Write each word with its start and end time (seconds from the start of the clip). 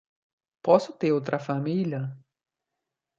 Posso 0.65 0.93
ter 0.99 1.11
outra 1.13 1.37
família? 1.47 2.01